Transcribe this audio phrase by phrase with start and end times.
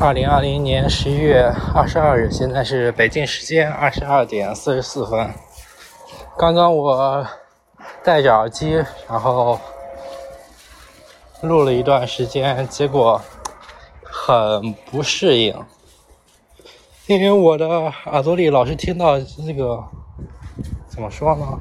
[0.00, 5.28] 二零二零年十一月二十二日，现在是北京时间二十二点四十四分。
[6.36, 7.26] 刚刚我
[8.04, 9.58] 戴着耳机，然后
[11.42, 13.20] 录了一段时间，结果
[14.04, 15.52] 很不适应，
[17.06, 17.66] 因为我的
[18.06, 19.82] 耳朵里老是听到那个
[20.86, 21.58] 怎么说呢，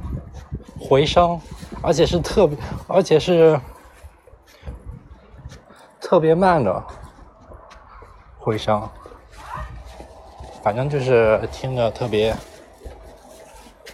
[0.80, 1.42] 回声，
[1.82, 2.56] 而且是特别，
[2.88, 3.60] 而且是
[6.00, 6.84] 特别慢的。
[8.48, 8.82] 回声，
[10.64, 12.34] 反正就是听着特别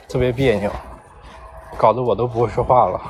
[0.07, 0.71] 特别别扭，
[1.75, 3.01] 搞得我都不会说话了。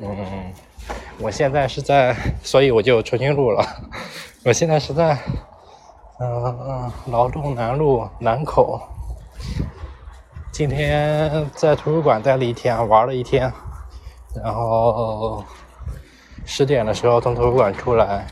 [0.00, 0.52] 嗯，
[1.20, 3.64] 我现在是在，所以我就重新录了。
[4.44, 5.16] 我现在是在，
[6.18, 8.80] 嗯嗯，劳动南路南口。
[10.50, 13.52] 今天在图书馆待了一天，玩了一天，
[14.42, 15.44] 然后
[16.44, 18.26] 十点的时候从图书馆出来。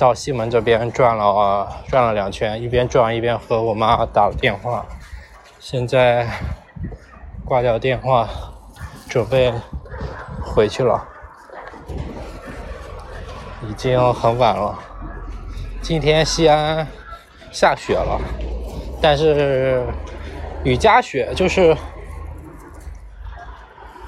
[0.00, 4.86] 到西门这边转了转了两圈，一边转一边和我妈打了电话。
[5.58, 6.26] 现在
[7.44, 8.26] 挂掉电话，
[9.10, 9.52] 准备
[10.42, 11.06] 回去了。
[13.68, 14.78] 已经很晚了。
[15.82, 16.86] 今天西安
[17.52, 18.18] 下雪了，
[19.02, 19.84] 但是
[20.64, 21.76] 雨夹雪，就是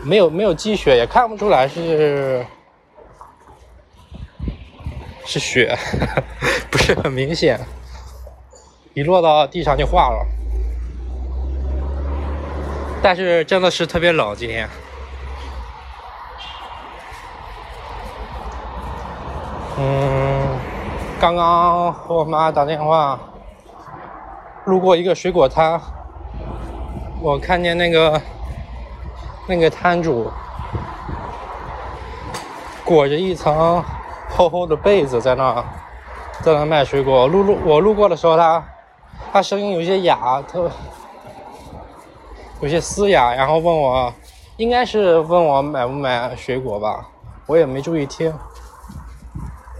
[0.03, 2.47] 没有没有积雪，也看不出来是。
[5.33, 5.75] 是雪，
[6.71, 7.59] 不是很明显，
[8.93, 10.27] 一落到地上就化了。
[13.03, 14.69] 但是真的是特别冷今天。
[19.79, 20.59] 嗯，
[21.19, 23.19] 刚刚和我妈打电话，
[24.67, 25.81] 路过一个水果摊，
[27.23, 28.21] 我看见那个
[29.47, 30.31] 那个摊主
[32.85, 33.83] 裹着一层。
[34.35, 35.63] 厚厚的被子在那，
[36.41, 37.29] 在那卖水果。
[37.29, 38.65] 路路我路过的时候，他
[39.31, 40.71] 他声音有些哑，特
[42.61, 44.13] 有些嘶哑，然后问我，
[44.57, 47.09] 应该是问我买不买水果吧。
[47.47, 48.33] 我也没注意听，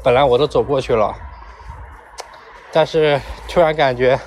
[0.05, 1.15] 本来我都走过去了，
[2.71, 4.19] 但是突然感觉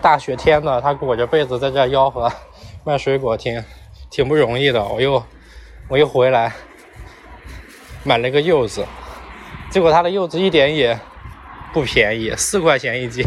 [0.00, 2.30] 大雪天的，他裹着被子在这吆喝
[2.84, 3.64] 卖水果，挺
[4.08, 4.84] 挺不容易的。
[4.84, 5.20] 我又
[5.88, 6.52] 我又回来。
[8.04, 8.86] 买了个柚子，
[9.70, 10.98] 结果他的柚子一点也
[11.72, 13.26] 不便宜，四块钱一斤，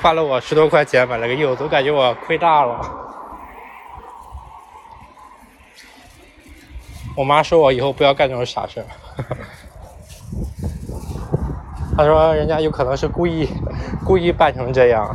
[0.00, 2.80] 花了我十多块钱买了个柚子，我感觉我亏大了。
[7.16, 8.86] 我妈说我以后不要干这种傻事儿，
[11.98, 13.48] 她说人家有可能是故意
[14.04, 15.14] 故意扮成这样。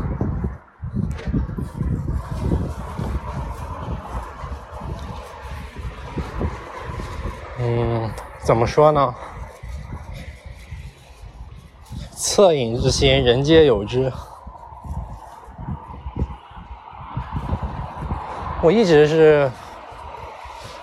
[7.59, 8.12] 嗯。
[8.47, 9.13] 怎么说呢？
[12.16, 14.09] 恻隐之心，人皆有之。
[18.63, 19.52] 我一直是，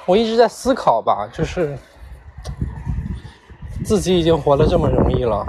[0.05, 1.79] 我一直在思考吧，就是
[3.83, 5.43] 自己已经活得这么容易了，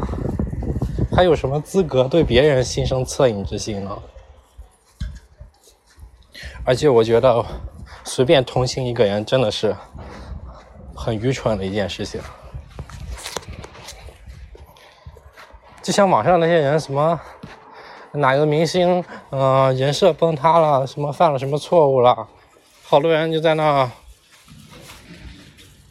[1.13, 3.91] 还有什么资格对别人心生恻隐之心呢？
[6.63, 7.45] 而且我觉得，
[8.05, 9.75] 随便同情一个人，真的是。
[11.05, 12.19] 很愚蠢的一件事情，
[15.83, 17.21] 就像网上那些人，什么
[18.13, 22.27] 哪个明星，嗯，人设崩塌了，什么犯了什么错误了，
[22.83, 23.87] 好多人就在那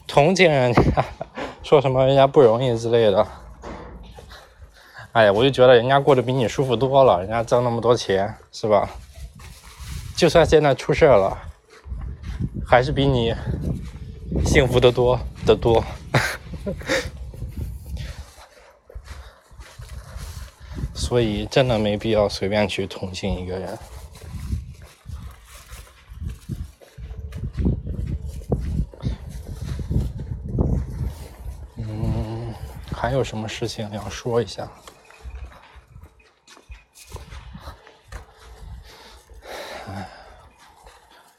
[0.09, 0.83] 同情人家，
[1.63, 3.25] 说什么人家不容易之类的。
[5.13, 8.91] 哎呀，我就觉得人家过得比你舒服多了，人家挣那么多钱，是吧？
[10.17, 11.39] 就算现在出事了，
[12.67, 13.33] 还是比你。
[14.43, 15.85] 幸福的多的多，
[20.95, 23.79] 所以真的没必要随便去同情一个人。
[31.77, 32.55] 嗯，
[32.93, 34.71] 还有什么事情要说一下？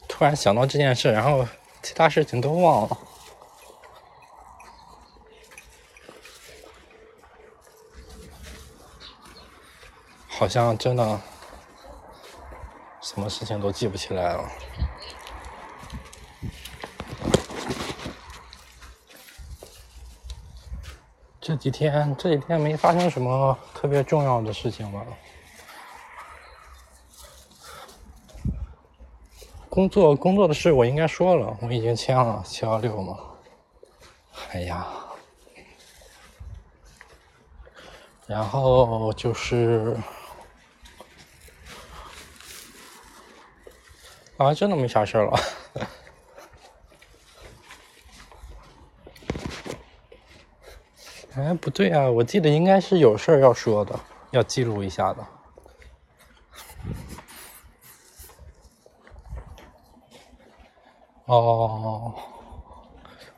[0.08, 1.48] 突然想到这件事，然后。
[1.86, 2.98] 其他事情都忘了，
[10.28, 11.22] 好像真的
[13.04, 14.50] 什么事情都记不起来了。
[21.40, 25.06] 这几天这几天没发生什么特别重要的事情吧？
[29.75, 33.19] 工作工作的事我应该说了，我已经签了七幺六嘛。
[34.54, 34.88] 哎呀，
[38.25, 39.98] 然后就是
[44.38, 45.38] 啊，真的没啥事了。
[51.36, 54.00] 哎，不对啊，我记得应该是有事儿要说的，
[54.31, 55.35] 要记录一下的。
[61.25, 62.13] 哦，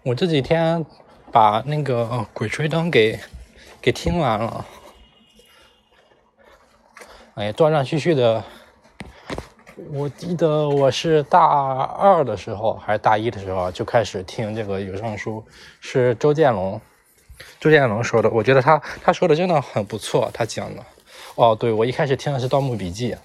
[0.04, 0.86] 我这几天
[1.32, 2.04] 把那个
[2.34, 3.18] 《鬼吹灯》给
[3.82, 4.66] 给听完了，
[7.36, 8.44] 哎，断断续续的。
[9.94, 15.42] 我记得我是大二的时候还是大一的时候就开始听这个有声书，
[15.80, 16.82] 是周建龙。
[17.60, 20.30] 周建龙说的，我觉得他他说的真的很不错。
[20.34, 20.84] 他讲的，
[21.36, 23.12] 哦，对我一开始听的是《盗墓笔记》，《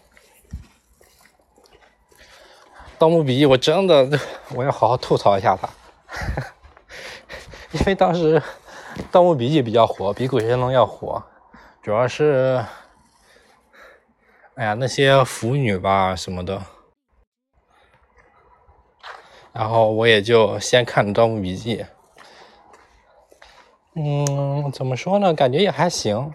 [3.02, 4.08] 盗墓笔记》我真的
[4.54, 5.68] 我要好好吐槽一下他，
[7.74, 8.38] 因为当时
[9.10, 11.20] 《盗墓笔记》比较火，比《鬼吹灯》要火，
[11.82, 12.64] 主要是，
[14.54, 16.62] 哎呀那些腐女吧什么的，
[19.52, 21.78] 然后我也就先看了《盗墓笔记》。
[23.96, 25.34] 嗯，怎么说呢？
[25.34, 26.32] 感觉也还行。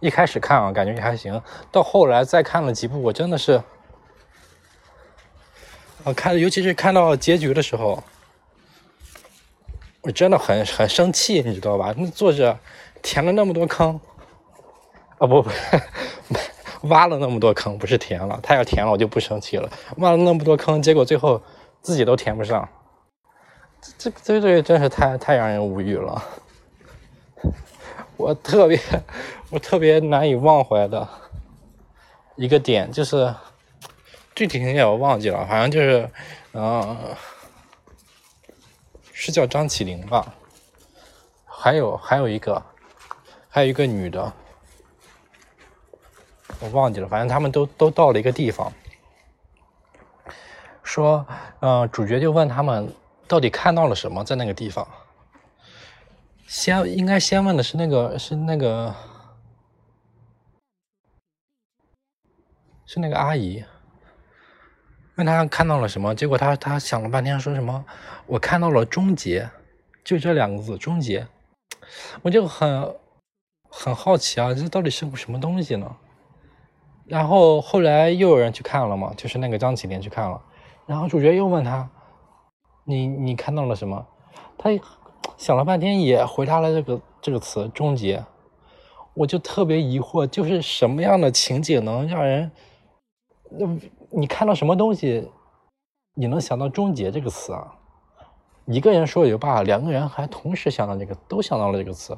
[0.00, 1.42] 一开始看啊，感觉也还行。
[1.72, 3.62] 到后来再看了几部，我真的是，
[6.08, 8.02] 我看，尤其是看到结局的时候，
[10.00, 11.94] 我真的很很生气，你知道吧？
[11.98, 12.58] 那作者
[13.02, 14.00] 填了那么多坑，
[15.18, 15.50] 啊不不，
[16.88, 18.40] 挖了那么多坑，不是填了。
[18.42, 19.70] 他要填了，我就不生气了。
[19.98, 21.42] 挖了那么多坑，结果最后
[21.82, 22.66] 自己都填不上，
[23.98, 26.24] 这这这这真是太太让人无语了。
[28.16, 28.80] 我特别，
[29.50, 31.06] 我特别难以忘怀的
[32.36, 33.34] 一个点就是，
[34.38, 36.08] 具体情节我忘记了，好像就是，
[36.52, 36.96] 嗯，
[39.12, 40.32] 是叫张起灵吧？
[41.44, 42.62] 还有还有一个，
[43.48, 44.32] 还有一个女的，
[46.60, 48.72] 我忘记了，反正他们都都到了一个地方，
[50.84, 51.26] 说，
[51.58, 52.94] 嗯，主角就问他们
[53.26, 54.86] 到底看到了什么在那个地方。
[56.46, 58.94] 先应该先问的是那个是那个
[62.86, 63.64] 是那个阿姨，
[65.18, 67.84] 问他看到了什么，结果他他想了半天说什么，
[68.26, 69.50] 我看到了终结，
[70.04, 71.26] 就这两个字终结，
[72.22, 72.94] 我就很
[73.68, 75.96] 很好奇啊，这到底是个什么东西呢？
[77.04, 80.40] 然后后来又有人去看了嘛，就是那个张起灵去看了，
[80.86, 81.90] 然后主角又问他，
[82.84, 84.06] 你你看到了什么？
[84.56, 84.70] 他。
[85.36, 88.24] 想了半天也回答了这个这个词“终结”，
[89.14, 92.50] 我就特别疑惑，就是什么样的情景能让人，
[93.50, 93.66] 那
[94.10, 95.30] 你看到什么东西，
[96.14, 97.74] 你能想到“终结”这个词啊？
[98.66, 102.16] 一个人说也就罢了，两个人还同时想到这个，都想到了这个词，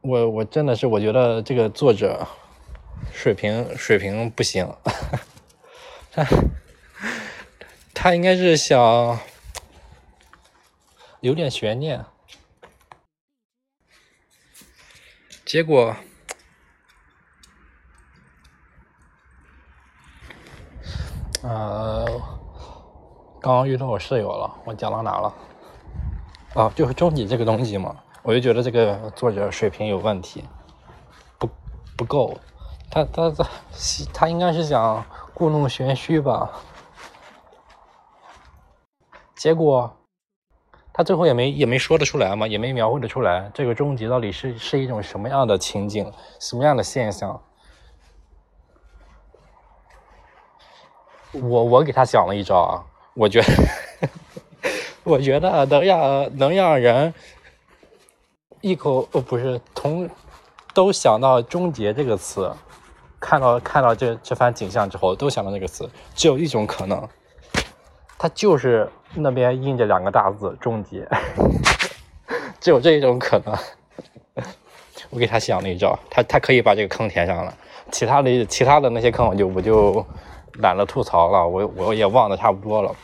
[0.00, 2.26] 我我真的是我觉得这个作者
[3.12, 4.68] 水平水平不行，
[6.10, 6.26] 他
[7.92, 9.18] 他应该是想。
[11.20, 12.04] 有点悬念，
[15.42, 15.96] 结果，
[21.44, 22.06] 呃，
[23.38, 25.34] 刚刚遇到我室友了，我讲到哪了？
[26.54, 30.42] 啊，就是终极这个东西嘛，我就觉得这个作者水平有问题，
[31.38, 31.46] 不
[31.98, 32.34] 不够，
[32.90, 33.46] 他他他
[34.14, 36.50] 他应该是想故弄玄虚吧，
[39.36, 39.94] 结果。
[40.96, 47.42] 他最后也没也没说得出来嘛，也没描绘得出来，这个终极到底是是一种什么样的情景，什么样的现象？
[51.42, 52.82] 我我给他想了一招啊，
[53.14, 54.08] 我觉得，
[55.02, 57.12] 我觉得能让能让人
[58.60, 60.08] 一口哦不是同
[60.72, 62.50] 都想到“终结”这个词，
[63.20, 67.08] 看到看到这这番景象之后都想到这个词，只有一种可能，
[68.18, 68.90] 他就是。
[69.16, 71.08] 那边印着两个大字“终结”，
[72.58, 73.56] 只有这一种可能。
[75.10, 77.54] 我给他想了一招，他他可以把这个坑填上了，
[77.92, 80.04] 其他的其他的那些坑我就我就
[80.58, 82.94] 懒得吐槽了，我我也忘得差不多了。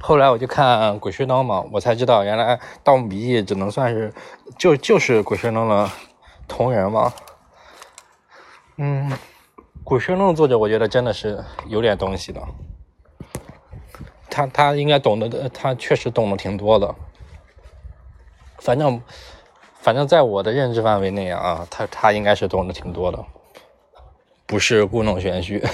[0.00, 4.12] 后来我就看《鬼吹灯》嘛，我才知道原来《盗墓笔记》只能算是
[4.58, 5.90] 就就是《鬼吹灯》的
[6.48, 7.12] 同人嘛。
[8.76, 9.10] 嗯，
[9.84, 12.42] 《鬼吹灯》的作者我觉得真的是有点东西的。
[14.28, 16.94] 他他应该懂得，他确实懂得挺多的。
[18.58, 19.00] 反正
[19.78, 23.24] 反正在我的认知范围内啊，他他应该是懂得挺多的，
[24.52, 25.64] 不是故弄玄虚。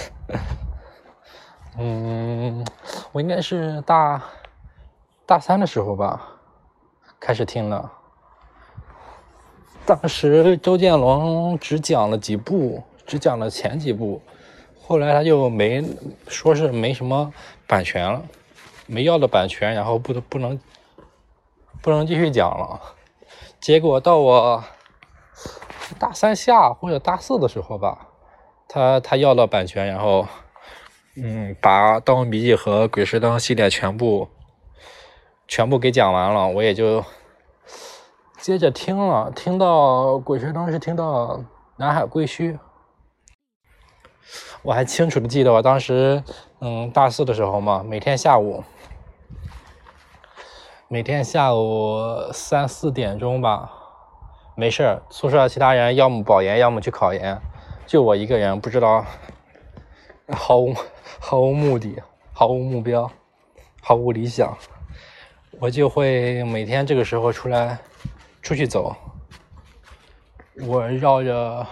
[1.77, 2.65] 嗯，
[3.11, 4.23] 我应该是大
[5.27, 6.29] 大三的时候吧，
[7.19, 7.91] 开始听的。
[9.85, 14.23] 当时周建龙只讲了几部，只讲了前几部，
[14.87, 15.85] 后来他就没
[16.29, 17.35] 说是没什么
[17.67, 18.23] 版权了，
[18.87, 20.57] 没要的版权，然后不不能
[21.83, 22.81] 不能继续讲了。
[23.59, 24.63] 结果到我
[25.99, 28.08] 大三下或者大四的时候吧，
[28.69, 30.27] 他他要了版权，然后
[31.17, 34.29] 嗯，把《盗墓笔记》和《鬼吹灯》系列全部
[35.49, 37.03] 全部给讲完了，我也就。
[38.39, 41.43] 接着听了，听到《鬼吹灯》是听到
[41.77, 42.57] 南海归墟，
[44.63, 46.23] 我还清楚的记得，我当时
[46.61, 48.63] 嗯大四的时候嘛，每天下午，
[50.87, 53.73] 每天下午三四点钟吧，
[54.55, 57.41] 没事儿，宿舍其他人要么保研，要么去考研，
[57.89, 59.03] 就我一个人不知道，
[60.29, 60.75] 毫无
[61.19, 61.97] 毫无目的，
[62.35, 63.11] 毫无目标，
[63.81, 64.55] 毫无理想，
[65.59, 67.79] 我就会每天这个时候出来。
[68.41, 68.97] 出去走，
[70.63, 71.67] 我绕着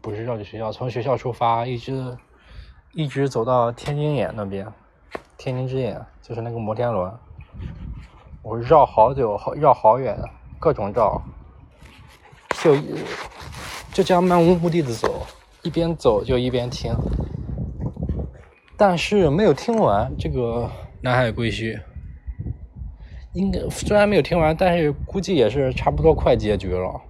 [0.00, 2.18] 不是绕着学校，从学校出发，一直
[2.92, 4.66] 一直走到天津眼那边，
[5.38, 7.10] 天津之眼就是那个摩天轮，
[8.42, 10.18] 我绕好久，好绕好远，
[10.58, 11.22] 各种绕，
[12.62, 12.76] 就
[13.92, 15.26] 就这样漫无目的的走，
[15.62, 16.94] 一边走就一边听，
[18.76, 20.70] 但是没有听完这个
[21.02, 21.80] 南海归墟。
[23.34, 27.00] 应该虽然没有听完，但是估计也是差不多快结局了。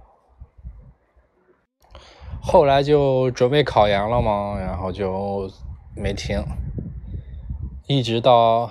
[2.41, 5.49] 后来就准备考研了嘛，然后就
[5.95, 6.43] 没听，
[7.87, 8.69] 一直到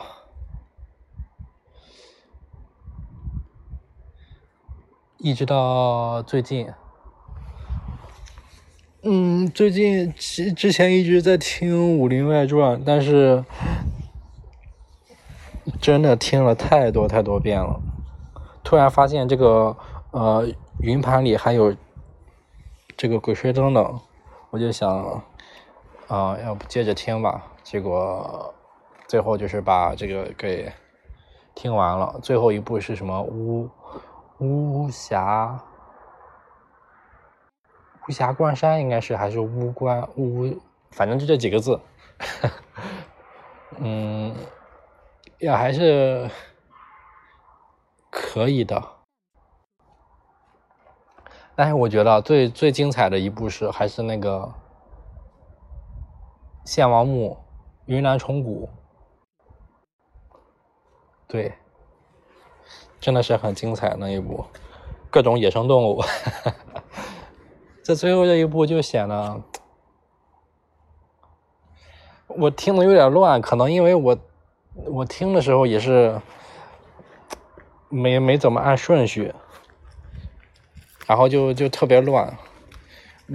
[5.18, 6.68] 一直到最近。
[9.10, 13.42] 嗯，最近之之前一直在听《武林外传》，但是。
[15.82, 17.78] 真的听了太多太多遍了，
[18.64, 19.76] 突然发现这个
[20.12, 20.48] 呃
[20.80, 21.76] 云盘里还有
[22.96, 23.94] 这个《鬼吹灯》的，
[24.50, 25.22] 我就想
[26.08, 27.44] 啊，要不接着听吧。
[27.62, 28.54] 结果
[29.06, 30.72] 最后就是把这个给
[31.54, 32.18] 听完了。
[32.22, 33.20] 最后一部是什么？
[33.22, 33.68] 巫
[34.38, 35.62] 巫峡
[38.08, 40.58] 巫峡关山应该是还是巫关巫，
[40.90, 41.80] 反正就这几个字。
[43.78, 44.34] 嗯。
[45.40, 46.28] 也还是
[48.10, 48.82] 可以的，
[51.54, 54.52] 但是我觉得最最精彩的一部是还是那个
[56.64, 57.38] 献王墓
[57.86, 58.68] 云南虫谷，
[61.28, 61.54] 对，
[62.98, 64.44] 真的是很精彩那一部，
[65.08, 66.02] 各种野生动物，
[67.88, 69.42] 这最后这一步就显得
[72.26, 74.18] 我听的有点乱，可能因为我。
[74.86, 76.20] 我听的时候也是
[77.88, 79.34] 没没怎么按顺序，
[81.04, 82.38] 然后就就特别乱，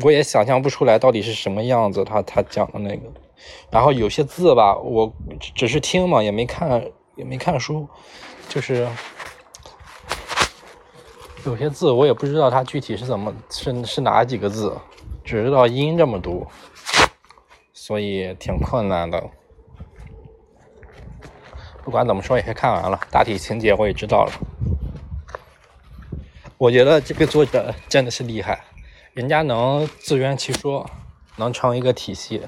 [0.04, 2.06] 我也想象不出来到底是什么样子。
[2.06, 3.12] 他他讲的那个，
[3.70, 5.12] 然后有些字吧，我
[5.54, 6.82] 只是听嘛，也没看
[7.18, 7.90] 也没看书，
[8.48, 8.88] 就是
[11.46, 14.78] 有些字我也不知道它具体是怎么是是哪几个字，
[15.24, 16.48] 只知道音这么读，
[17.74, 19.30] 所以挺困难的。
[21.84, 24.32] 不管怎么说，也是看完了，大体情节我也知道了。
[26.58, 28.64] 我觉得这个作者真的是厉害，
[29.14, 30.90] 人家能自圆其说，
[31.36, 32.44] 能成一个体系。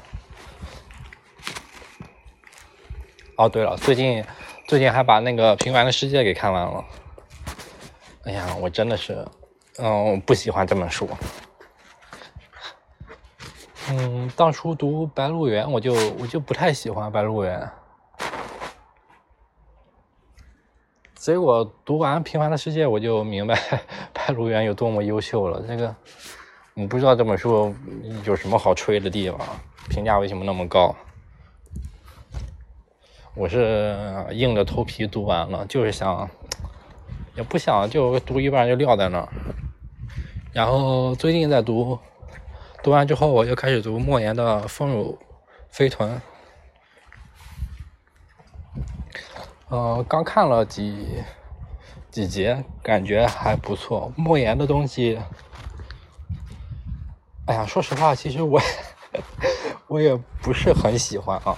[3.36, 4.24] 哦，对了，最近
[4.66, 6.86] 最近还把那个《平凡的世界》给看完了。
[8.26, 9.24] 哎呀，我真的是，
[9.78, 11.08] 嗯，不喜欢这本书。
[13.92, 17.60] 嗯，当初读《白鹿原》，我就我就不太喜欢《白鹿原》。
[21.14, 23.56] 结果读完《平凡的世界》，我就明白
[24.12, 25.64] 白鹿原有多么优秀了。
[25.68, 25.96] 这个，
[26.74, 27.76] 你不知道这本书
[28.24, 29.40] 有什么好吹的地方，
[29.88, 30.96] 评价为什么那么高？
[33.36, 33.96] 我是
[34.32, 36.28] 硬着头皮读完了，就是想，
[37.36, 39.30] 也不想就读一半就撂在那儿。
[40.54, 42.00] 然后最近在读，
[42.82, 45.20] 读完之后我就开始读莫言的《丰乳
[45.70, 46.16] 飞豚》。
[49.68, 51.08] 呃，刚看了几
[52.10, 54.14] 几节，感觉还不错。
[54.16, 55.20] 莫言的东西，
[57.48, 58.62] 哎呀，说实话，其实我
[59.88, 61.58] 我也不是很喜欢啊。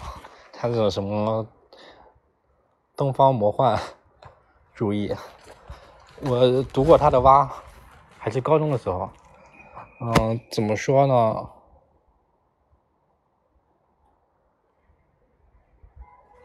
[0.51, 1.45] 他这种什么
[2.95, 3.79] 东方魔幻
[4.73, 5.13] 主义，
[6.21, 7.45] 我读过他的《蛙》，
[8.17, 9.09] 还是高中的时候。
[9.99, 11.49] 嗯，怎么说呢？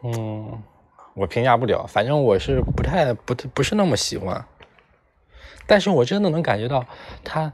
[0.02, 0.62] 嗯。
[1.14, 4.46] 我评价不了，反正我是不太不不是那么喜欢，
[5.66, 6.86] 但是我真的能感觉到
[7.22, 7.52] 他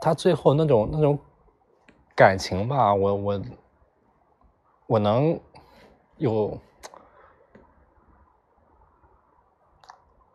[0.00, 1.16] 他最后那种那种
[2.16, 3.42] 感情吧，我我
[4.88, 5.38] 我能
[6.16, 6.60] 有，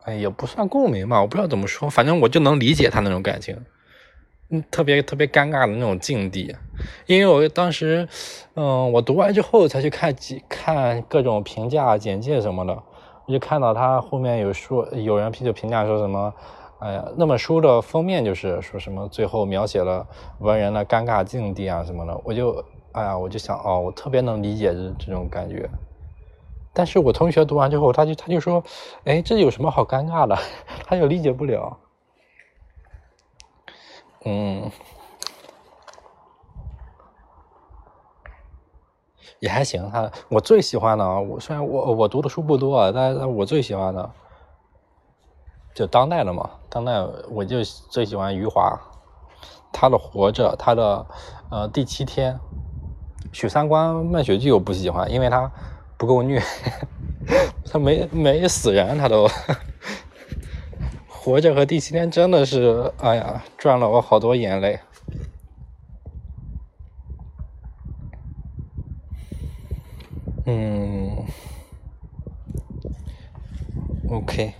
[0.04, 3.56] 哎，也不算共鸣吧，我不知道怎么说，反正我就能理解他那种感情。
[4.50, 6.54] 嗯，特别特别尴尬的那种境地，
[7.06, 8.06] 因为我当时，
[8.54, 12.82] 嗯，我读完之后才去看几看各种评价简介什么的，
[13.26, 16.32] 我就看到他后面有说有人就评价说什么，
[16.80, 20.06] 哎呀，那本书的封面就是说什么最后描写了
[20.40, 25.66] 文人的尴尬境地啊什么的，我就哎呀，我就想哦，我特别能理解这这种感觉，
[26.74, 28.62] 但是我同学读完之后，他就他就说，
[29.04, 30.36] 哎，这有什么好尴尬的？
[30.84, 31.78] 他就理解不了。
[34.24, 34.70] 嗯，
[39.38, 39.88] 也还行。
[39.90, 44.10] 他我最喜欢的，我虽然我我读的书不多，但是我最喜欢的
[45.74, 46.50] 就当代的嘛。
[46.68, 47.00] 当代
[47.30, 48.76] 我就最喜欢余华，
[49.72, 51.06] 他的《活着》，他的
[51.50, 52.34] 呃《第七天》。
[53.32, 55.50] 许三观卖血记我不喜欢，因为他
[56.04, 56.38] 不够虐，
[57.64, 59.26] 他没没死人，他都。
[61.08, 64.78] 活着和第七天真的是，哎呀，赚了我好多眼泪。
[70.44, 71.24] 嗯
[74.10, 74.52] ，OK，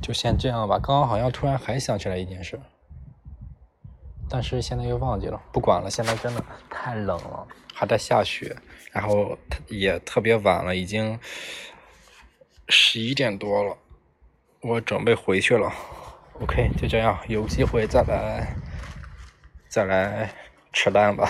[0.00, 0.78] 就先这样吧。
[0.78, 2.58] 刚刚好像突然还想起来一件事，
[4.30, 5.38] 但是现在又忘记了。
[5.52, 6.42] 不管了，现在真的
[6.84, 8.54] 太冷了，还在下雪，
[8.92, 9.38] 然后
[9.68, 11.18] 也特别晚了，已经
[12.68, 13.74] 十一点多了。
[14.60, 15.72] 我准备回去了
[16.42, 18.54] ，OK，就这样，有机会再来，
[19.66, 20.30] 再来
[20.74, 21.26] 扯淡吧。